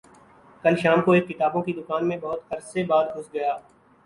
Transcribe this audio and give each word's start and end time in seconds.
کل 0.63 0.75
شام 0.75 1.01
کو 1.01 1.11
ایک 1.11 1.27
کتابوں 1.27 1.61
کی 1.63 1.73
دکان 1.73 2.07
میں 2.07 2.17
بہت 2.17 2.53
عرصے 2.53 2.83
بعد 2.85 3.15
گھس 3.15 3.33
گیا 3.33 3.57